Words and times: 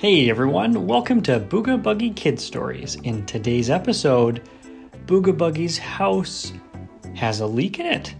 Hey 0.00 0.30
everyone, 0.30 0.86
welcome 0.86 1.20
to 1.24 1.38
Booga 1.38 1.78
Buggie 1.78 2.16
Kid 2.16 2.40
Stories. 2.40 2.94
In 3.02 3.26
today's 3.26 3.68
episode, 3.68 4.48
Booga 5.04 5.36
Buggie's 5.36 5.76
house 5.76 6.54
has 7.14 7.40
a 7.40 7.46
leak 7.46 7.80
in 7.80 7.84
it. 7.84 8.14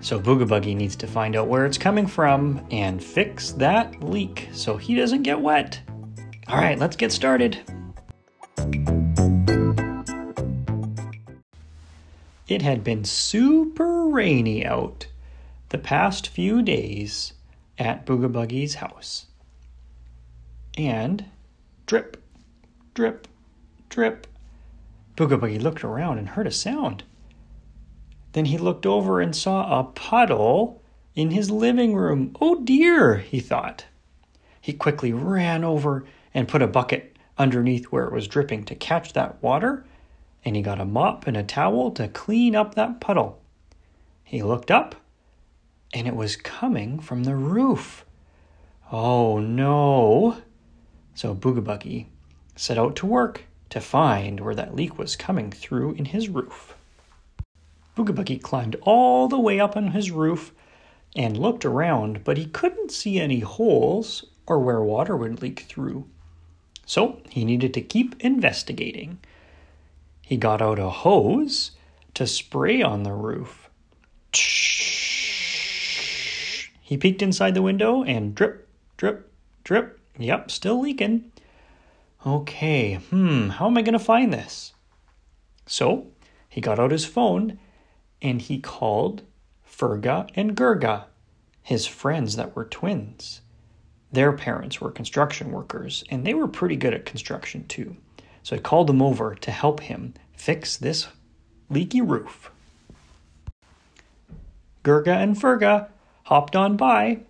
So 0.00 0.18
Booga 0.18 0.48
Buggie 0.48 0.74
needs 0.74 0.96
to 0.96 1.06
find 1.06 1.36
out 1.36 1.46
where 1.46 1.66
it's 1.66 1.76
coming 1.76 2.06
from 2.06 2.66
and 2.70 3.04
fix 3.04 3.50
that 3.52 4.02
leak 4.02 4.48
so 4.54 4.78
he 4.78 4.94
doesn't 4.94 5.24
get 5.24 5.38
wet. 5.38 5.78
All 6.48 6.56
right, 6.56 6.78
let's 6.78 6.96
get 6.96 7.12
started. 7.12 7.60
It 12.48 12.62
had 12.62 12.82
been 12.82 13.04
super 13.04 14.06
rainy 14.06 14.64
out 14.64 15.06
the 15.68 15.76
past 15.76 16.28
few 16.28 16.62
days 16.62 17.34
at 17.78 18.06
Booga 18.06 18.32
Buggie's 18.32 18.76
house. 18.76 19.26
And 20.76 21.26
drip, 21.86 22.22
drip, 22.94 23.28
drip. 23.88 24.26
Booga 25.16 25.38
Buggie 25.38 25.62
looked 25.62 25.84
around 25.84 26.18
and 26.18 26.30
heard 26.30 26.48
a 26.48 26.50
sound. 26.50 27.04
Then 28.32 28.46
he 28.46 28.58
looked 28.58 28.84
over 28.84 29.20
and 29.20 29.34
saw 29.34 29.78
a 29.78 29.84
puddle 29.84 30.82
in 31.14 31.30
his 31.30 31.50
living 31.50 31.94
room. 31.94 32.36
Oh 32.40 32.60
dear, 32.62 33.18
he 33.18 33.38
thought. 33.38 33.86
He 34.60 34.72
quickly 34.72 35.12
ran 35.12 35.62
over 35.62 36.04
and 36.32 36.48
put 36.48 36.62
a 36.62 36.66
bucket 36.66 37.16
underneath 37.38 37.86
where 37.86 38.04
it 38.04 38.12
was 38.12 38.26
dripping 38.26 38.64
to 38.64 38.74
catch 38.74 39.12
that 39.12 39.40
water, 39.40 39.84
and 40.44 40.56
he 40.56 40.62
got 40.62 40.80
a 40.80 40.84
mop 40.84 41.28
and 41.28 41.36
a 41.36 41.44
towel 41.44 41.92
to 41.92 42.08
clean 42.08 42.56
up 42.56 42.74
that 42.74 43.00
puddle. 43.00 43.40
He 44.24 44.42
looked 44.42 44.70
up, 44.70 44.96
and 45.92 46.08
it 46.08 46.16
was 46.16 46.34
coming 46.34 46.98
from 46.98 47.22
the 47.22 47.36
roof. 47.36 48.04
Oh 48.90 49.38
no! 49.38 50.38
So 51.14 51.34
Booga 51.34 51.62
Buggie 51.62 52.06
set 52.56 52.78
out 52.78 52.96
to 52.96 53.06
work 53.06 53.44
to 53.70 53.80
find 53.80 54.40
where 54.40 54.54
that 54.54 54.74
leak 54.74 54.98
was 54.98 55.16
coming 55.16 55.50
through 55.50 55.92
in 55.92 56.06
his 56.06 56.28
roof. 56.28 56.74
Booga 57.96 58.14
Buggie 58.14 58.42
climbed 58.42 58.76
all 58.82 59.28
the 59.28 59.38
way 59.38 59.60
up 59.60 59.76
on 59.76 59.92
his 59.92 60.10
roof 60.10 60.52
and 61.16 61.38
looked 61.38 61.64
around, 61.64 62.24
but 62.24 62.36
he 62.36 62.46
couldn't 62.46 62.90
see 62.90 63.20
any 63.20 63.40
holes 63.40 64.24
or 64.46 64.58
where 64.58 64.82
water 64.82 65.16
would 65.16 65.40
leak 65.40 65.60
through. 65.60 66.06
So 66.86 67.20
he 67.30 67.44
needed 67.44 67.72
to 67.74 67.80
keep 67.80 68.20
investigating. 68.20 69.18
He 70.22 70.36
got 70.36 70.60
out 70.60 70.78
a 70.78 70.90
hose 70.90 71.70
to 72.14 72.26
spray 72.26 72.82
on 72.82 73.04
the 73.04 73.12
roof. 73.12 73.68
He 76.82 76.96
peeked 76.98 77.22
inside 77.22 77.54
the 77.54 77.62
window 77.62 78.02
and 78.02 78.34
drip, 78.34 78.68
drip, 78.96 79.32
drip. 79.62 80.00
Yep, 80.18 80.50
still 80.50 80.80
leaking. 80.80 81.32
Okay, 82.26 82.94
hmm, 82.94 83.48
how 83.50 83.66
am 83.66 83.76
I 83.76 83.82
going 83.82 83.94
to 83.94 83.98
find 83.98 84.32
this? 84.32 84.72
So 85.66 86.06
he 86.48 86.60
got 86.60 86.78
out 86.78 86.90
his 86.90 87.04
phone 87.04 87.58
and 88.22 88.40
he 88.40 88.58
called 88.60 89.22
Furga 89.68 90.30
and 90.34 90.56
Gurga, 90.56 91.04
his 91.62 91.86
friends 91.86 92.36
that 92.36 92.54
were 92.54 92.64
twins. 92.64 93.40
Their 94.12 94.32
parents 94.32 94.80
were 94.80 94.92
construction 94.92 95.50
workers, 95.50 96.04
and 96.08 96.24
they 96.24 96.34
were 96.34 96.46
pretty 96.46 96.76
good 96.76 96.94
at 96.94 97.04
construction 97.04 97.66
too. 97.66 97.96
So 98.44 98.54
I 98.54 98.60
called 98.60 98.86
them 98.86 99.02
over 99.02 99.34
to 99.34 99.50
help 99.50 99.80
him 99.80 100.14
fix 100.36 100.76
this 100.76 101.08
leaky 101.68 102.00
roof. 102.00 102.50
Gurga 104.84 105.16
and 105.16 105.34
Furga 105.34 105.88
hopped 106.24 106.54
on 106.54 106.76
by, 106.76 107.22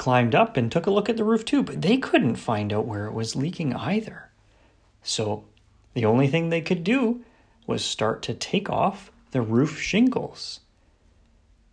climbed 0.00 0.34
up, 0.34 0.56
and 0.56 0.72
took 0.72 0.86
a 0.86 0.90
look 0.90 1.10
at 1.10 1.18
the 1.18 1.24
roof 1.24 1.44
too, 1.44 1.62
but 1.62 1.82
they 1.82 1.98
couldn't 1.98 2.36
find 2.36 2.72
out 2.72 2.86
where 2.86 3.04
it 3.04 3.12
was 3.12 3.36
leaking 3.36 3.74
either. 3.74 4.30
So 5.02 5.44
the 5.92 6.06
only 6.06 6.26
thing 6.26 6.48
they 6.48 6.62
could 6.62 6.82
do 6.82 7.22
was 7.66 7.84
start 7.84 8.22
to 8.22 8.32
take 8.32 8.70
off 8.70 9.12
the 9.32 9.42
roof 9.42 9.78
shingles. 9.78 10.60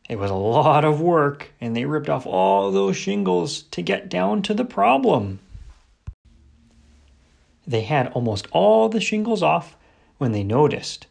It 0.10 0.20
was 0.20 0.30
a 0.30 0.36
lot 0.36 0.84
of 0.84 1.00
work, 1.00 1.54
and 1.62 1.74
they 1.74 1.86
ripped 1.86 2.10
off 2.10 2.28
all 2.28 2.70
those 2.70 2.98
shingles 2.98 3.62
to 3.62 3.82
get 3.82 4.10
down 4.10 4.42
to 4.42 4.54
the 4.54 4.66
problem. 4.66 5.40
They 7.66 7.84
had 7.84 8.08
almost 8.08 8.48
all 8.52 8.90
the 8.90 9.00
shingles 9.00 9.42
off 9.42 9.78
when 10.18 10.34
they 10.34 10.44
noticed 10.44 11.08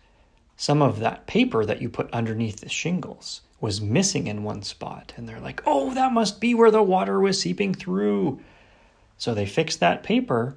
some 0.59 0.83
of 0.83 1.01
that 1.01 1.27
paper 1.27 1.65
that 1.65 1.81
you 1.81 1.89
put 1.89 2.13
underneath 2.13 2.61
the 2.61 2.69
shingles 2.69 3.41
was 3.61 3.81
missing 3.81 4.27
in 4.27 4.43
one 4.43 4.63
spot. 4.63 5.13
And 5.17 5.29
they're 5.29 5.41
like, 5.41 5.63
oh, 5.67 5.95
that 5.95 6.13
must 6.13 6.41
be 6.41 6.55
where 6.55 6.71
the 6.71 6.83
water 6.83 7.21
was 7.21 7.41
seeping 7.41 7.75
through. 7.75 8.41
So 9.19 9.35
they 9.35 9.47
fixed 9.47 9.81
that 9.81 10.03
paper. 10.03 10.57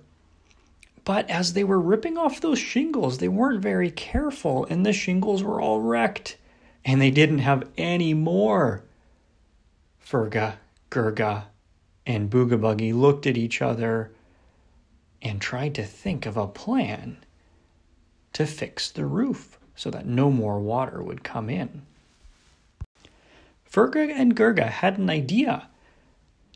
But 1.05 1.29
as 1.29 1.53
they 1.53 1.63
were 1.63 1.79
ripping 1.79 2.17
off 2.17 2.41
those 2.41 2.59
shingles, 2.59 3.17
they 3.17 3.29
weren't 3.29 3.61
very 3.61 3.89
careful, 3.89 4.65
and 4.69 4.85
the 4.85 4.93
shingles 4.93 5.41
were 5.41 5.61
all 5.61 5.81
wrecked 5.81 6.37
and 6.85 7.01
they 7.01 7.11
didn't 7.11 7.39
have 7.39 7.67
any 7.77 8.13
more. 8.13 8.83
Furga, 10.03 10.55
Gurga, 10.89 11.43
and 12.05 12.29
Booga 12.29 12.59
Buggie 12.59 12.93
looked 12.93 13.27
at 13.27 13.37
each 13.37 13.61
other 13.61 14.11
and 15.21 15.41
tried 15.41 15.75
to 15.75 15.83
think 15.83 16.25
of 16.25 16.37
a 16.37 16.47
plan 16.47 17.17
to 18.33 18.45
fix 18.45 18.89
the 18.89 19.05
roof 19.05 19.59
so 19.75 19.91
that 19.91 20.05
no 20.05 20.31
more 20.31 20.59
water 20.59 21.03
would 21.03 21.23
come 21.23 21.49
in. 21.49 21.83
Furga 23.71 24.11
and 24.11 24.35
Gurga 24.35 24.67
had 24.67 24.97
an 24.97 25.09
idea. 25.09 25.67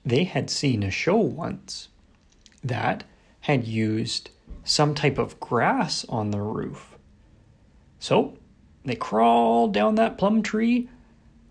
They 0.05 0.23
had 0.23 0.49
seen 0.49 0.81
a 0.83 0.91
show 0.91 1.17
once 1.17 1.89
that 2.63 3.03
had 3.41 3.67
used 3.67 4.31
some 4.63 4.95
type 4.95 5.17
of 5.17 5.39
grass 5.39 6.05
on 6.09 6.31
the 6.31 6.41
roof. 6.41 6.97
So 7.99 8.37
they 8.83 8.95
crawled 8.95 9.73
down 9.73 9.95
that 9.95 10.17
plum 10.17 10.41
tree 10.41 10.89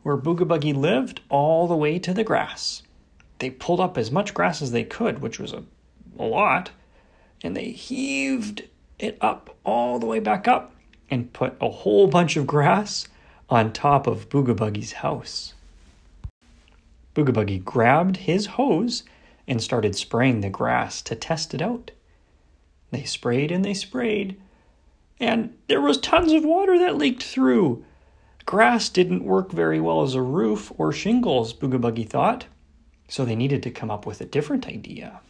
where 0.03 0.17
Booga 0.17 0.45
Buggie 0.45 0.75
lived 0.75 1.21
all 1.29 1.69
the 1.69 1.77
way 1.77 1.99
to 2.01 2.13
the 2.13 2.25
grass. 2.25 2.83
They 3.39 3.51
pulled 3.51 3.81
up 3.81 3.97
as 3.97 4.11
much 4.11 4.35
grass 4.35 4.63
as 4.63 4.73
they 4.73 4.85
could, 4.85 5.21
which 5.21 5.39
was 5.39 5.53
a, 5.53 5.65
a 6.19 6.25
lot, 6.25 6.71
and 7.43 7.57
they 7.57 7.71
heaved 7.71 8.65
it 8.99 9.17
up 9.21 9.57
all 9.65 9.99
the 9.99 10.07
way 10.07 10.19
back 10.19 10.49
up 10.49 10.75
and 11.11 11.33
put 11.33 11.57
a 11.61 11.71
whole 11.71 12.09
bunch 12.09 12.37
of 12.37 12.47
grass 12.47 13.07
on 13.53 13.71
top 13.71 14.07
of 14.07 14.31
Booga 14.31 14.57
Buggie's 14.57 14.93
house. 14.93 15.53
Booga 17.15 17.35
Buggie 17.35 17.63
grabbed 17.63 18.17
his 18.17 18.47
hose 18.47 19.03
and 19.47 19.61
started 19.61 19.95
spraying 19.95 20.41
the 20.41 20.49
grass 20.49 21.03
to 21.03 21.15
test 21.15 21.53
it 21.53 21.61
out. 21.61 21.91
They 22.93 23.05
sprayed 23.05 23.53
and 23.53 23.63
they 23.63 23.75
sprayed 23.75 24.41
and 25.21 25.55
there 25.69 25.83
was 25.83 25.99
tons 25.99 26.33
of 26.33 26.47
water 26.47 26.79
that 26.79 26.97
leaked 26.97 27.23
through. 27.23 27.85
Grass 28.47 28.89
didn't 28.89 29.23
work 29.23 29.53
very 29.53 29.83
well 29.83 30.01
as 30.01 30.15
a 30.15 30.23
roof 30.23 30.73
or 30.79 30.91
shingles, 30.91 31.53
Booga 31.53 31.79
Buggie 31.79 32.09
thought, 32.09 32.47
so 33.07 33.23
they 33.23 33.37
needed 33.37 33.63
to 33.65 33.71
come 33.71 33.91
up 33.91 34.07
with 34.07 34.23
a 34.23 34.25
different 34.25 34.67
idea. 34.67 35.21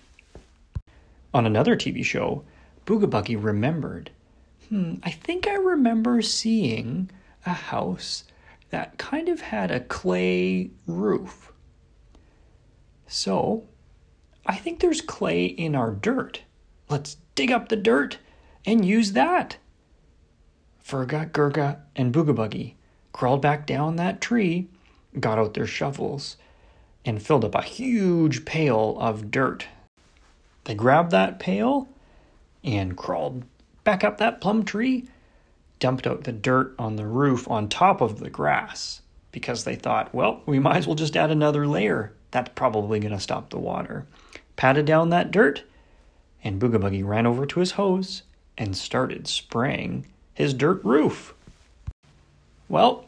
On 1.35 1.45
another 1.45 1.75
TV 1.75 2.05
show, 2.05 2.45
Booga 2.87 3.11
Buggie 3.11 3.43
remembered, 3.43 4.13
hmm, 4.69 4.95
I 5.03 5.11
think 5.11 5.49
I 5.49 5.55
remember 5.55 6.23
seeing 6.23 7.11
a 7.45 7.53
house 7.53 8.25
that 8.71 8.99
kind 8.99 9.29
of 9.29 9.41
had 9.41 9.71
a 9.71 9.81
clay 9.81 10.71
roof. 10.87 11.53
So, 13.07 13.65
I 14.47 14.57
think 14.57 14.81
there's 14.81 15.01
clay 15.01 15.45
in 15.45 15.75
our 15.75 15.91
dirt. 15.91 16.43
Let's 16.89 17.17
dig 17.35 17.53
up 17.53 17.69
the 17.69 17.77
dirt 17.77 18.19
and 18.65 18.85
use 18.85 19.13
that. 19.13 19.57
Furga, 20.85 21.31
Gurga, 21.31 21.81
and 21.95 22.13
Booga 22.13 22.35
Buggie 22.35 22.75
crawled 23.13 23.43
back 23.43 23.67
down 23.67 23.97
that 23.97 24.21
tree, 24.21 24.69
got 25.21 25.39
out 25.39 25.55
their 25.55 25.67
shovels, 25.67 26.37
and 27.05 27.23
filled 27.23 27.45
up 27.45 27.55
a 27.55 27.63
huge 27.63 28.45
pail 28.45 28.97
of 28.99 29.31
dirt. 29.31 29.67
They 30.65 30.75
grabbed 30.75 31.11
that 31.11 31.39
pail 31.39 31.89
and 32.65 32.97
crawled 32.97 33.45
back 33.85 34.03
up 34.05 34.19
that 34.19 34.41
plum 34.41 34.65
tree, 34.65 35.07
dumped 35.83 36.07
out 36.07 36.23
the 36.23 36.31
dirt 36.31 36.73
on 36.79 36.95
the 36.95 37.05
roof 37.05 37.51
on 37.51 37.69
top 37.69 38.01
of 38.01 38.21
the 38.21 38.31
grass 38.31 39.03
because 39.33 39.65
they 39.65 39.75
thought, 39.75 40.15
well, 40.15 40.41
we 40.47 40.61
might 40.61 40.77
as 40.77 40.87
well 40.87 40.95
just 40.95 41.17
add 41.17 41.33
another 41.33 41.67
layer. 41.67 42.13
That's 42.31 42.53
probably 42.55 43.01
going 43.01 43.13
to 43.13 43.19
stop 43.19 43.51
the 43.51 43.59
water. 43.59 44.07
Patted 44.55 44.87
down 44.87 45.11
that 45.11 45.33
dirt, 45.33 45.65
and 46.45 46.63
Booga 46.63 46.77
Buggie 46.77 47.05
ran 47.05 47.27
over 47.27 47.45
to 47.47 47.59
his 47.59 47.73
hose 47.73 48.23
and 48.57 48.77
started 48.77 49.27
spraying 49.27 50.07
his 50.33 50.55
dirt 50.55 50.85
roof. 50.85 51.35
Well, 52.69 53.07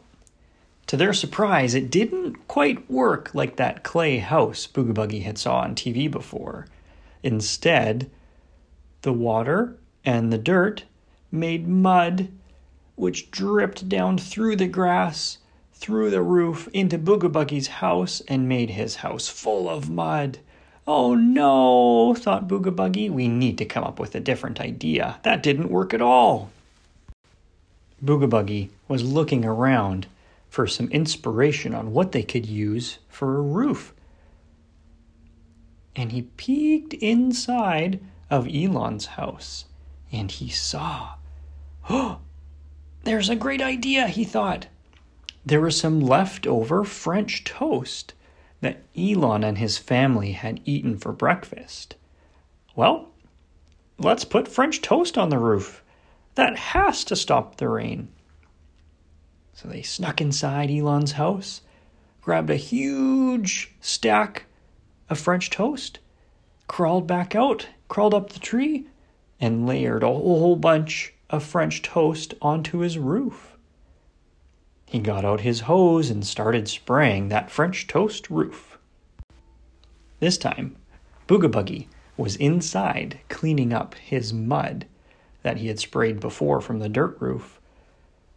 to 0.87 0.97
their 0.97 1.13
surprise, 1.13 1.75
it 1.75 1.89
didn't 1.89 2.45
quite 2.49 2.91
work 2.91 3.33
like 3.33 3.55
that 3.55 3.83
clay 3.83 4.17
house 4.17 4.67
Booga 4.67 4.93
Buggie 4.93 5.23
had 5.23 5.37
saw 5.37 5.59
on 5.59 5.75
TV 5.75 6.11
before. 6.11 6.67
Instead, 7.23 8.11
the 9.03 9.13
water 9.13 9.77
and 10.03 10.33
the 10.33 10.37
dirt 10.37 10.83
made 11.31 11.69
mud, 11.69 12.27
which 12.95 13.31
dripped 13.31 13.89
down 13.89 14.17
through 14.17 14.55
the 14.55 14.67
grass, 14.67 15.37
through 15.73 16.09
the 16.09 16.21
roof, 16.21 16.67
into 16.73 16.97
Booga 16.97 17.31
Buggie's 17.31 17.67
house, 17.67 18.21
and 18.27 18.49
made 18.49 18.71
his 18.71 18.97
house 18.97 19.27
full 19.27 19.69
of 19.69 19.89
mud. 19.89 20.39
Oh 20.87 21.15
no, 21.15 22.13
thought 22.13 22.47
Booga 22.47 23.09
we 23.09 23.27
need 23.27 23.57
to 23.57 23.65
come 23.65 23.83
up 23.83 23.99
with 23.99 24.15
a 24.15 24.19
different 24.19 24.61
idea. 24.61 25.19
That 25.23 25.43
didn't 25.43 25.71
work 25.71 25.93
at 25.93 26.01
all. 26.01 26.51
Booga 28.03 28.69
was 28.87 29.03
looking 29.03 29.43
around 29.43 30.07
for 30.49 30.67
some 30.67 30.89
inspiration 30.89 31.73
on 31.73 31.91
what 31.91 32.11
they 32.11 32.23
could 32.23 32.45
use 32.45 32.99
for 33.09 33.37
a 33.37 33.41
roof. 33.41 33.93
And 35.95 36.11
he 36.11 36.23
peeked 36.23 36.93
inside 36.93 37.99
of 38.29 38.47
Elon's 38.47 39.05
house 39.05 39.65
and 40.11 40.31
he 40.31 40.49
saw. 40.49 41.15
Oh, 41.87 42.17
there's 43.05 43.29
a 43.29 43.35
great 43.35 43.61
idea, 43.61 44.07
he 44.07 44.23
thought. 44.23 44.67
There 45.45 45.61
was 45.61 45.79
some 45.79 46.01
leftover 46.01 46.83
French 46.83 47.43
toast 47.43 48.13
that 48.61 48.81
Elon 48.97 49.43
and 49.43 49.59
his 49.59 49.77
family 49.77 50.31
had 50.31 50.59
eaten 50.65 50.97
for 50.97 51.11
breakfast. 51.11 51.95
Well, 52.75 53.09
let's 53.99 54.25
put 54.25 54.47
French 54.47 54.81
toast 54.81 55.17
on 55.17 55.29
the 55.29 55.37
roof. 55.37 55.83
That 56.33 56.57
has 56.57 57.03
to 57.05 57.15
stop 57.15 57.57
the 57.57 57.69
rain. 57.69 58.09
So 59.53 59.69
they 59.69 59.83
snuck 59.83 60.19
inside 60.19 60.71
Elon's 60.71 61.13
house, 61.13 61.61
grabbed 62.21 62.49
a 62.49 62.55
huge 62.55 63.71
stack 63.79 64.45
of 65.09 65.19
French 65.19 65.51
toast, 65.51 65.99
crawled 66.67 67.05
back 67.05 67.35
out, 67.35 67.67
crawled 67.87 68.15
up 68.15 68.31
the 68.31 68.39
tree, 68.39 68.87
and 69.39 69.67
layered 69.67 70.01
a 70.01 70.07
whole 70.07 70.55
bunch 70.55 71.13
of 71.29 71.43
French 71.43 71.81
toast 71.81 72.33
onto 72.41 72.79
his 72.79 72.97
roof. 72.97 73.57
He 74.85 74.99
got 74.99 75.25
out 75.25 75.41
his 75.41 75.61
hose 75.61 76.09
and 76.09 76.25
started 76.25 76.67
spraying 76.67 77.29
that 77.29 77.51
French 77.51 77.87
toast 77.87 78.29
roof. 78.29 78.77
This 80.19 80.37
time, 80.37 80.75
Booga 81.27 81.87
was 82.17 82.35
inside 82.35 83.19
cleaning 83.29 83.73
up 83.73 83.95
his 83.95 84.33
mud 84.33 84.85
that 85.43 85.57
he 85.57 85.67
had 85.67 85.79
sprayed 85.79 86.19
before 86.19 86.61
from 86.61 86.79
the 86.79 86.89
dirt 86.89 87.17
roof 87.19 87.59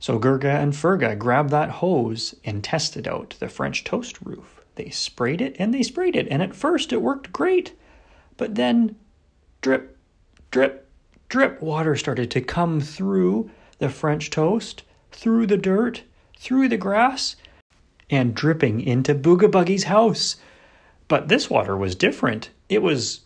so 0.01 0.19
Gurga 0.19 0.63
and 0.63 0.73
Furga 0.73 1.19
grabbed 1.19 1.51
that 1.51 1.71
hose 1.71 2.35
and 2.45 2.63
tested 2.63 3.09
out 3.09 3.35
the 3.41 3.49
French 3.49 3.83
toast 3.85 4.21
roof. 4.23 4.61
They 4.77 4.91
sprayed 4.91 5.41
it 5.41 5.57
and 5.59 5.75
they 5.75 5.83
sprayed 5.83 6.15
it, 6.15 6.29
and 6.31 6.41
at 6.41 6.55
first 6.55 6.93
it 6.93 7.03
worked 7.03 7.33
great. 7.33 7.77
But 8.37 8.55
then 8.55 8.95
drip, 9.61 9.97
drip, 10.53 10.88
drip 11.29 11.61
water 11.61 11.95
started 11.95 12.31
to 12.31 12.41
come 12.41 12.81
through 12.81 13.51
the 13.79 13.91
French 13.91 14.31
toast, 14.31 14.83
through 15.13 15.47
the 15.47 15.59
dirt, 15.59 16.03
through 16.39 16.69
the 16.69 16.77
grass, 16.77 17.37
and 18.09 18.35
dripping 18.35 18.81
into 18.81 19.15
Booga 19.15 19.51
Buggie's 19.51 19.85
house. 19.85 20.37
But 21.07 21.29
this 21.29 21.51
water 21.51 21.77
was 21.77 21.95
different. 21.95 22.51
It 22.69 22.83
was 22.83 23.21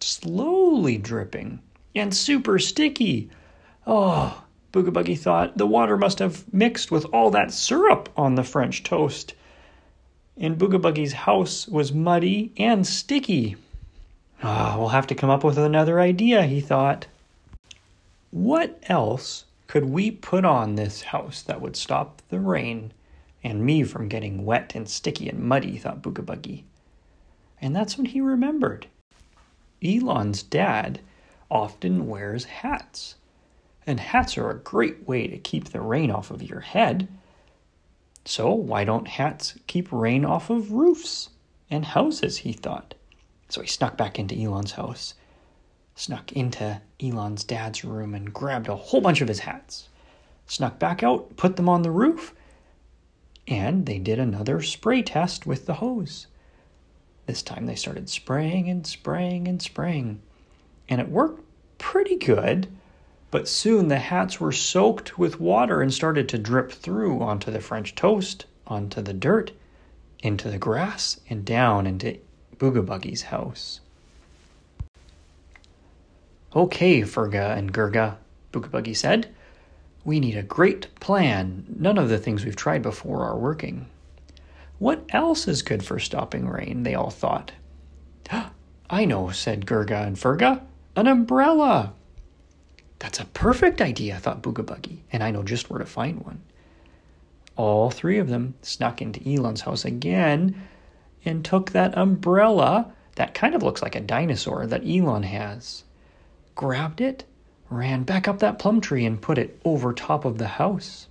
slowly 0.00 0.98
dripping 0.98 1.60
and 1.94 2.14
super 2.14 2.58
sticky. 2.58 3.30
Oh, 3.86 4.44
Booga 4.72 5.18
thought 5.18 5.56
the 5.56 5.66
water 5.66 5.96
must 5.96 6.18
have 6.18 6.52
mixed 6.52 6.90
with 6.90 7.04
all 7.06 7.30
that 7.30 7.52
syrup 7.52 8.08
on 8.16 8.34
the 8.34 8.44
French 8.44 8.82
toast. 8.82 9.34
And 10.36 10.58
Booga 10.58 11.12
house 11.12 11.68
was 11.68 11.92
muddy 11.92 12.52
and 12.56 12.86
sticky. 12.86 13.56
Ah, 14.42 14.74
oh, 14.74 14.80
we'll 14.80 14.88
have 14.88 15.06
to 15.08 15.14
come 15.14 15.30
up 15.30 15.44
with 15.44 15.58
another 15.58 16.00
idea, 16.00 16.44
he 16.44 16.60
thought. 16.60 17.06
What 18.30 18.78
else 18.88 19.44
could 19.66 19.86
we 19.86 20.10
put 20.10 20.44
on 20.44 20.74
this 20.74 21.02
house 21.02 21.42
that 21.42 21.60
would 21.60 21.76
stop 21.76 22.22
the 22.28 22.40
rain 22.40 22.92
and 23.42 23.64
me 23.64 23.82
from 23.82 24.08
getting 24.08 24.44
wet 24.44 24.74
and 24.74 24.88
sticky 24.88 25.28
and 25.28 25.40
muddy, 25.40 25.78
thought 25.78 26.02
Booga 26.02 26.62
And 27.60 27.74
that's 27.74 27.96
when 27.96 28.06
he 28.06 28.20
remembered. 28.20 28.86
Elon's 29.82 30.42
dad 30.42 31.00
often 31.50 32.06
wears 32.06 32.44
hats 32.44 33.16
and 33.86 33.98
hats 33.98 34.36
are 34.38 34.50
a 34.50 34.58
great 34.58 35.08
way 35.08 35.26
to 35.26 35.38
keep 35.38 35.70
the 35.70 35.80
rain 35.80 36.10
off 36.10 36.30
of 36.30 36.42
your 36.42 36.60
head. 36.60 37.08
So, 38.24 38.52
why 38.52 38.84
don't 38.84 39.08
hats 39.08 39.58
keep 39.66 39.90
rain 39.90 40.24
off 40.24 40.50
of 40.50 40.72
roofs 40.72 41.30
and 41.70 41.84
houses? 41.84 42.38
He 42.38 42.52
thought. 42.52 42.94
So 43.48 43.62
he 43.62 43.66
snuck 43.66 43.96
back 43.96 44.18
into 44.18 44.40
Elon's 44.40 44.72
house, 44.72 45.14
snuck 45.94 46.32
into 46.32 46.80
Elon's 47.02 47.44
dad's 47.44 47.84
room, 47.84 48.14
and 48.14 48.32
grabbed 48.32 48.68
a 48.68 48.76
whole 48.76 49.00
bunch 49.00 49.20
of 49.20 49.28
his 49.28 49.40
hats. 49.40 49.88
Snuck 50.46 50.78
back 50.78 51.02
out, 51.02 51.36
put 51.36 51.56
them 51.56 51.68
on 51.68 51.82
the 51.82 51.90
roof, 51.90 52.34
and 53.46 53.86
they 53.86 53.98
did 53.98 54.18
another 54.18 54.62
spray 54.62 55.02
test 55.02 55.46
with 55.46 55.66
the 55.66 55.74
hose. 55.74 56.26
This 57.26 57.42
time 57.42 57.66
they 57.66 57.74
started 57.74 58.08
spraying 58.08 58.68
and 58.68 58.86
spraying 58.86 59.46
and 59.46 59.60
spraying, 59.60 60.20
and 60.88 61.00
it 61.00 61.08
worked 61.08 61.44
pretty 61.78 62.16
good 62.16 62.68
but 63.30 63.46
soon 63.46 63.88
the 63.88 63.98
hats 63.98 64.40
were 64.40 64.50
soaked 64.50 65.16
with 65.16 65.38
water 65.38 65.80
and 65.80 65.94
started 65.94 66.28
to 66.28 66.38
drip 66.38 66.72
through 66.72 67.20
onto 67.20 67.50
the 67.50 67.60
French 67.60 67.94
toast, 67.94 68.46
onto 68.66 69.00
the 69.00 69.12
dirt, 69.12 69.52
into 70.20 70.50
the 70.50 70.58
grass, 70.58 71.20
and 71.28 71.44
down 71.44 71.86
into 71.86 72.18
Booga 72.56 72.84
Buggie's 72.84 73.22
house. 73.22 73.80
Okay, 76.54 77.02
Furga 77.02 77.56
and 77.56 77.72
Gurga, 77.72 78.16
Booga 78.52 78.68
Buggie 78.68 78.96
said. 78.96 79.32
We 80.04 80.18
need 80.18 80.36
a 80.36 80.42
great 80.42 80.92
plan. 80.96 81.64
None 81.78 81.96
of 81.96 82.08
the 82.08 82.18
things 82.18 82.44
we've 82.44 82.56
tried 82.56 82.82
before 82.82 83.24
are 83.24 83.38
working. 83.38 83.86
What 84.78 85.04
else 85.10 85.46
is 85.46 85.62
good 85.62 85.84
for 85.84 85.98
stopping 85.98 86.48
rain? 86.48 86.82
They 86.82 86.94
all 86.94 87.10
thought. 87.10 87.52
I 88.90 89.04
know, 89.04 89.30
said 89.30 89.66
Gurga 89.66 90.06
and 90.06 90.16
Furga. 90.16 90.62
An 90.96 91.06
umbrella. 91.06 91.92
That's 92.98 93.20
a 93.20 93.26
perfect 93.26 93.80
idea, 93.80 94.18
thought 94.18 94.42
Booga 94.42 94.98
and 95.12 95.22
I 95.22 95.30
know 95.30 95.42
just 95.42 95.70
where 95.70 95.78
to 95.78 95.86
find 95.86 96.24
one. 96.24 96.42
All 97.56 97.90
three 97.90 98.18
of 98.18 98.28
them 98.28 98.54
snuck 98.62 99.00
into 99.00 99.26
Elon's 99.30 99.60
house 99.60 99.84
again 99.84 100.60
and 101.24 101.44
took 101.44 101.70
that 101.70 101.96
umbrella 101.96 102.92
that 103.14 103.34
kind 103.34 103.54
of 103.54 103.62
looks 103.62 103.82
like 103.82 103.94
a 103.94 104.00
dinosaur 104.00 104.66
that 104.66 104.86
Elon 104.86 105.22
has, 105.24 105.84
grabbed 106.60 107.00
it, 107.00 107.24
ran 107.70 108.02
back 108.02 108.28
up 108.28 108.38
that 108.38 108.58
plum 108.58 108.82
tree, 108.82 109.06
and 109.06 109.22
put 109.22 109.38
it 109.38 109.58
over 109.64 109.94
top 109.94 110.26
of 110.26 110.36
the 110.36 110.46
house. 110.46 111.06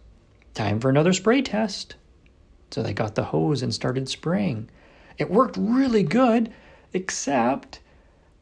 Time 0.54 0.80
for 0.80 0.92
another 0.92 1.12
spray 1.12 1.42
test. 1.42 1.96
So 2.70 2.84
they 2.84 2.94
got 2.94 3.16
the 3.16 3.24
hose 3.24 3.64
and 3.64 3.74
started 3.74 4.08
spraying. 4.08 4.70
It 5.18 5.32
worked 5.32 5.58
really 5.60 6.04
good, 6.04 6.54
except 6.94 7.80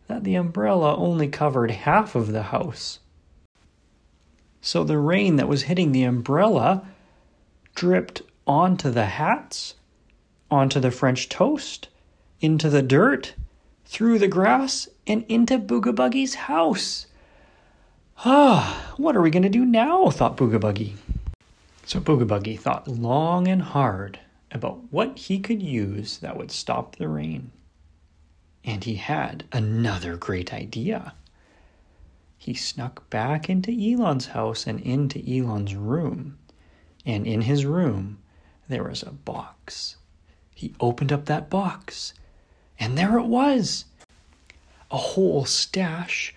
that 0.07 0.25
the 0.25 0.35
umbrella 0.35 0.97
only 0.97 1.29
covered 1.29 1.71
half 1.71 2.13
of 2.13 2.33
the 2.33 2.43
house. 2.43 2.99
So 4.59 4.83
the 4.83 4.97
rain 4.97 5.37
that 5.37 5.47
was 5.47 5.63
hitting 5.63 5.93
the 5.93 6.03
umbrella 6.03 6.85
dripped 7.73 8.21
onto 8.45 8.91
the 8.91 9.05
hats, 9.05 9.75
onto 10.51 10.81
the 10.81 10.91
French 10.91 11.29
toast, 11.29 11.87
into 12.41 12.69
the 12.69 12.81
dirt, 12.81 13.33
through 13.87 14.19
the 14.19 14.27
grass, 14.27 14.87
and 15.07 15.25
into 15.27 15.57
Booga 15.57 15.93
Buggie's 15.93 16.35
house. 16.35 17.07
Ah, 18.25 18.93
what 18.97 19.15
are 19.15 19.21
we 19.21 19.31
going 19.31 19.43
to 19.43 19.49
do 19.49 19.65
now? 19.65 20.09
thought 20.09 20.37
Booga 20.37 20.59
Buggie. 20.59 20.93
So 21.85 21.99
Booga 21.99 22.27
Buggie 22.27 22.59
thought 22.59 22.87
long 22.87 23.47
and 23.47 23.61
hard 23.61 24.19
about 24.51 24.91
what 24.91 25.17
he 25.17 25.39
could 25.39 25.63
use 25.63 26.19
that 26.19 26.37
would 26.37 26.51
stop 26.51 26.95
the 26.97 27.07
rain. 27.07 27.51
And 28.63 28.83
he 28.83 28.95
had 28.95 29.45
another 29.51 30.17
great 30.17 30.53
idea 30.53 31.13
he 32.47 32.53
snuck 32.53 33.09
back 33.09 33.49
into 33.49 33.71
Elon's 33.71 34.27
house 34.27 34.67
and 34.67 34.79
into 34.79 35.19
Elon's 35.19 35.75
room. 35.75 36.37
And 37.05 37.27
in 37.27 37.41
his 37.41 37.65
room, 37.65 38.19
there 38.69 38.83
was 38.83 39.03
a 39.03 39.11
box. 39.11 39.97
He 40.55 40.73
opened 40.79 41.11
up 41.11 41.25
that 41.25 41.49
box, 41.49 42.13
and 42.79 42.97
there 42.97 43.17
it 43.17 43.25
was 43.25 43.85
a 44.91 44.97
whole 44.97 45.45
stash 45.45 46.33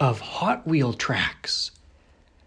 of 0.00 0.20
Hot 0.20 0.66
Wheel 0.66 0.92
tracks. 0.92 1.70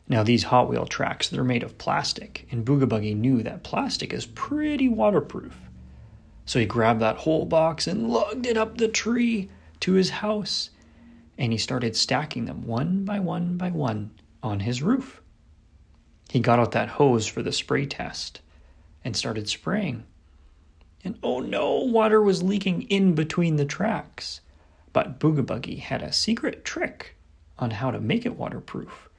Now, 0.09 0.23
these 0.23 0.43
Hot 0.43 0.69
Wheel 0.69 0.85
tracks, 0.85 1.29
they're 1.29 1.43
made 1.43 1.63
of 1.63 1.77
plastic, 1.77 2.47
and 2.51 2.65
Booga 2.65 2.87
Buggie 2.87 3.15
knew 3.15 3.43
that 3.43 3.63
plastic 3.63 4.13
is 4.13 4.25
pretty 4.25 4.87
waterproof. 4.87 5.57
So 6.45 6.59
he 6.59 6.65
grabbed 6.65 7.01
that 7.01 7.17
whole 7.17 7.45
box 7.45 7.87
and 7.87 8.09
lugged 8.09 8.45
it 8.45 8.57
up 8.57 8.77
the 8.77 8.87
tree 8.87 9.49
to 9.81 9.93
his 9.93 10.09
house 10.09 10.69
and 11.37 11.51
he 11.51 11.57
started 11.57 11.95
stacking 11.95 12.45
them 12.45 12.65
one 12.65 13.05
by 13.05 13.19
one 13.19 13.57
by 13.57 13.69
one 13.69 14.11
on 14.41 14.61
his 14.61 14.81
roof. 14.81 15.21
He 16.29 16.39
got 16.39 16.59
out 16.59 16.71
that 16.71 16.89
hose 16.89 17.27
for 17.27 17.43
the 17.43 17.51
spray 17.51 17.85
test 17.85 18.41
and 19.03 19.15
started 19.15 19.47
spraying. 19.47 20.03
And 21.03 21.17
oh 21.23 21.39
no, 21.39 21.75
water 21.75 22.21
was 22.21 22.43
leaking 22.43 22.83
in 22.83 23.15
between 23.15 23.55
the 23.55 23.65
tracks. 23.65 24.41
But 24.93 25.19
Booga 25.19 25.45
Buggie 25.45 25.79
had 25.79 26.01
a 26.01 26.11
secret 26.11 26.65
trick 26.65 27.15
on 27.59 27.71
how 27.71 27.91
to 27.91 27.99
make 27.99 28.25
it 28.25 28.35
waterproof. 28.37 29.09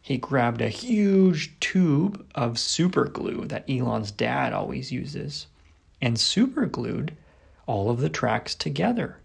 He 0.00 0.18
grabbed 0.18 0.60
a 0.60 0.68
huge 0.68 1.58
tube 1.60 2.26
of 2.34 2.58
super 2.58 3.04
glue 3.04 3.44
that 3.46 3.68
Elon's 3.70 4.10
dad 4.10 4.52
always 4.52 4.90
uses 4.90 5.46
and 6.00 6.18
super 6.18 6.66
glued 6.66 7.16
all 7.66 7.90
of 7.90 8.00
the 8.00 8.08
tracks 8.08 8.54
together 8.54 9.18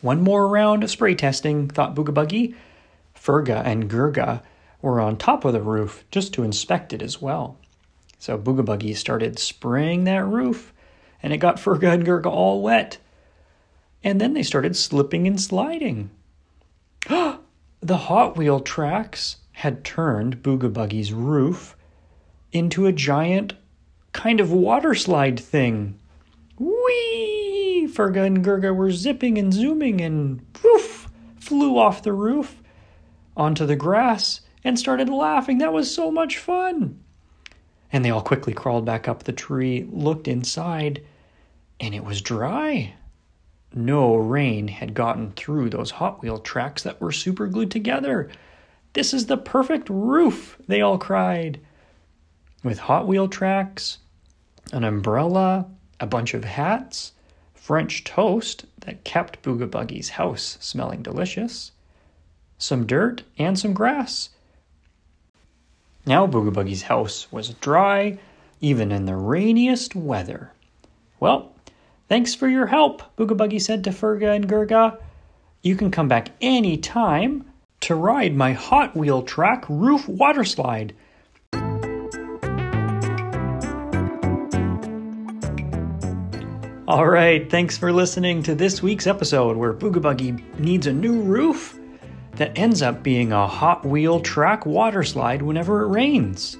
One 0.00 0.20
more 0.22 0.46
round 0.48 0.84
of 0.84 0.90
spray 0.90 1.14
testing, 1.14 1.68
thought 1.68 1.94
Booga 1.94 2.12
Buggie. 2.12 2.54
Furga 3.16 3.64
and 3.64 3.88
Gurga 3.90 4.42
were 4.82 5.00
on 5.00 5.16
top 5.16 5.46
of 5.46 5.54
the 5.54 5.62
roof 5.62 6.04
just 6.10 6.34
to 6.34 6.42
inspect 6.42 6.92
it 6.92 7.00
as 7.00 7.22
well. 7.22 7.56
So 8.18 8.36
Booga 8.38 8.62
Buggie 8.64 8.94
started 8.96 9.38
spraying 9.38 10.04
that 10.04 10.26
roof, 10.26 10.73
and 11.24 11.32
it 11.32 11.38
got 11.38 11.56
Furga 11.60 11.92
and 11.92 12.06
Gurga 12.06 12.26
all 12.26 12.62
wet. 12.62 12.98
And 14.04 14.20
then 14.20 14.34
they 14.34 14.42
started 14.44 14.76
slipping 14.76 15.26
and 15.26 15.40
sliding. 15.40 16.10
the 17.08 17.96
Hot 17.96 18.36
Wheel 18.36 18.60
tracks 18.60 19.38
had 19.52 19.84
turned 19.84 20.42
Booga 20.42 20.70
Buggie's 20.70 21.12
roof 21.12 21.76
into 22.52 22.86
a 22.86 22.92
giant 22.92 23.54
kind 24.12 24.38
of 24.40 24.52
water 24.52 24.94
slide 24.94 25.40
thing. 25.40 25.98
Whee! 26.58 27.88
Furga 27.90 28.26
and 28.26 28.44
Gurga 28.44 28.74
were 28.74 28.92
zipping 28.92 29.38
and 29.38 29.52
zooming 29.52 30.00
and 30.00 30.52
poof, 30.52 31.08
flew 31.36 31.78
off 31.78 32.02
the 32.02 32.12
roof 32.12 32.62
onto 33.36 33.64
the 33.66 33.76
grass 33.76 34.42
and 34.62 34.78
started 34.78 35.08
laughing. 35.08 35.58
That 35.58 35.72
was 35.72 35.94
so 35.94 36.10
much 36.10 36.38
fun. 36.38 37.00
And 37.92 38.04
they 38.04 38.10
all 38.10 38.22
quickly 38.22 38.52
crawled 38.52 38.84
back 38.84 39.08
up 39.08 39.22
the 39.22 39.32
tree, 39.32 39.86
looked 39.90 40.26
inside, 40.26 41.02
and 41.80 41.94
it 41.94 42.04
was 42.04 42.20
dry. 42.20 42.94
No 43.72 44.14
rain 44.16 44.68
had 44.68 44.94
gotten 44.94 45.32
through 45.32 45.70
those 45.70 45.90
Hot 45.92 46.22
Wheel 46.22 46.38
tracks 46.38 46.82
that 46.84 47.00
were 47.00 47.12
super 47.12 47.46
glued 47.48 47.70
together. 47.70 48.30
This 48.92 49.12
is 49.12 49.26
the 49.26 49.36
perfect 49.36 49.88
roof, 49.90 50.56
they 50.68 50.80
all 50.80 50.98
cried. 50.98 51.60
With 52.62 52.78
Hot 52.78 53.08
Wheel 53.08 53.28
tracks, 53.28 53.98
an 54.72 54.84
umbrella, 54.84 55.66
a 55.98 56.06
bunch 56.06 56.34
of 56.34 56.44
hats, 56.44 57.12
French 57.54 58.04
toast 58.04 58.66
that 58.80 59.04
kept 59.04 59.42
Booga 59.42 59.68
Buggie's 59.68 60.10
house 60.10 60.58
smelling 60.60 61.02
delicious, 61.02 61.72
some 62.58 62.86
dirt, 62.86 63.24
and 63.38 63.58
some 63.58 63.72
grass. 63.72 64.30
Now 66.06 66.26
Booga 66.26 66.52
Buggie's 66.52 66.82
house 66.82 67.32
was 67.32 67.54
dry, 67.54 68.18
even 68.60 68.92
in 68.92 69.06
the 69.06 69.16
rainiest 69.16 69.96
weather. 69.96 70.52
Well, 71.18 71.53
thanks 72.08 72.34
for 72.34 72.48
your 72.48 72.66
help, 72.66 73.02
Booga 73.16 73.36
Buggie 73.36 73.60
said 73.60 73.84
to 73.84 73.90
Furga 73.90 74.34
and 74.34 74.48
Gurga. 74.48 74.98
You 75.62 75.76
can 75.76 75.90
come 75.90 76.08
back 76.08 76.28
any 76.40 76.76
time 76.76 77.50
to 77.80 77.94
ride 77.94 78.34
my 78.34 78.52
Hot 78.52 78.96
Wheel 78.96 79.22
track 79.22 79.64
roof 79.68 80.08
water 80.08 80.44
slide. 80.44 80.94
All 86.86 87.06
right, 87.06 87.50
thanks 87.50 87.78
for 87.78 87.92
listening 87.92 88.42
to 88.42 88.54
this 88.54 88.82
week's 88.82 89.06
episode 89.06 89.56
where 89.56 89.72
Booga 89.72 90.02
Buggie 90.02 90.58
needs 90.58 90.86
a 90.86 90.92
new 90.92 91.20
roof 91.22 91.78
that 92.32 92.58
ends 92.58 92.82
up 92.82 93.02
being 93.02 93.32
a 93.32 93.46
Hot 93.46 93.86
Wheel 93.86 94.20
track 94.20 94.66
water 94.66 95.02
slide 95.02 95.40
whenever 95.40 95.82
it 95.82 95.88
rains. 95.88 96.58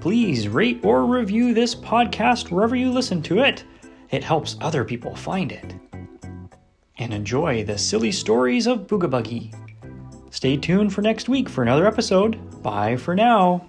Please 0.00 0.46
rate 0.46 0.84
or 0.84 1.04
review 1.04 1.52
this 1.52 1.74
podcast 1.74 2.50
wherever 2.50 2.76
you 2.76 2.92
listen 2.92 3.22
to 3.22 3.40
it. 3.40 3.64
It 4.10 4.24
helps 4.24 4.56
other 4.60 4.84
people 4.84 5.14
find 5.16 5.52
it. 5.52 5.74
And 6.98 7.12
enjoy 7.12 7.64
the 7.64 7.78
silly 7.78 8.12
stories 8.12 8.66
of 8.66 8.86
Booga 8.86 9.10
Buggie. 9.10 9.54
Stay 10.30 10.56
tuned 10.56 10.92
for 10.92 11.02
next 11.02 11.28
week 11.28 11.48
for 11.48 11.62
another 11.62 11.86
episode. 11.86 12.62
Bye 12.62 12.96
for 12.96 13.14
now. 13.14 13.68